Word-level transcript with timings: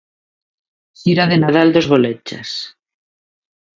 Xira 0.99 1.25
de 1.31 1.37
Nadal 1.43 1.67
dos 1.75 1.89
Bolechas. 1.91 2.49